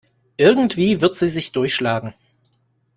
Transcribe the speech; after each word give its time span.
Irgendwie 0.37 0.99
wird 0.99 1.13
sie 1.15 1.27
sich 1.27 1.51
durchschlagen. 1.51 2.15